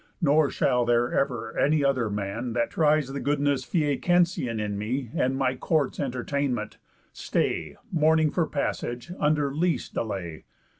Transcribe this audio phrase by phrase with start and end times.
[0.19, 5.37] Nor shall there ever any other man That tries the goodness Phæacensian In me, and
[5.37, 6.79] my court's entertainment,
[7.13, 10.45] stay, Mourning for passage, under least delay.